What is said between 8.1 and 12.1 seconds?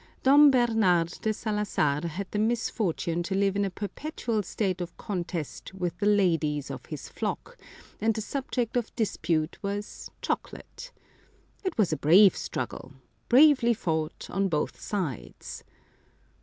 the subject of dispute was chocolate. It was a